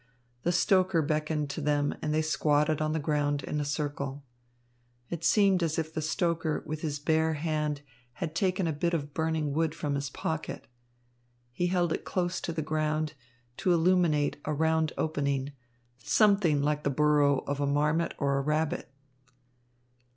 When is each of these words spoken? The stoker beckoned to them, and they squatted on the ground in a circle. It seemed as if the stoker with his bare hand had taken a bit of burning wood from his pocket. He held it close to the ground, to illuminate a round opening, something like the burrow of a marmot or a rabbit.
The 0.41 0.51
stoker 0.51 1.03
beckoned 1.03 1.51
to 1.51 1.61
them, 1.61 1.93
and 2.01 2.11
they 2.11 2.23
squatted 2.23 2.81
on 2.81 2.91
the 2.91 2.97
ground 2.99 3.43
in 3.43 3.59
a 3.59 3.63
circle. 3.63 4.23
It 5.11 5.23
seemed 5.23 5.61
as 5.61 5.77
if 5.77 5.93
the 5.93 6.01
stoker 6.01 6.63
with 6.65 6.81
his 6.81 6.97
bare 6.97 7.33
hand 7.35 7.83
had 8.13 8.33
taken 8.33 8.65
a 8.65 8.73
bit 8.73 8.95
of 8.95 9.13
burning 9.13 9.53
wood 9.53 9.75
from 9.75 9.93
his 9.93 10.09
pocket. 10.09 10.65
He 11.51 11.67
held 11.67 11.93
it 11.93 12.03
close 12.03 12.41
to 12.41 12.51
the 12.51 12.63
ground, 12.63 13.13
to 13.57 13.73
illuminate 13.73 14.37
a 14.43 14.53
round 14.53 14.91
opening, 14.97 15.51
something 15.99 16.63
like 16.63 16.81
the 16.81 16.89
burrow 16.89 17.41
of 17.45 17.59
a 17.59 17.67
marmot 17.67 18.15
or 18.17 18.39
a 18.39 18.41
rabbit. 18.41 18.91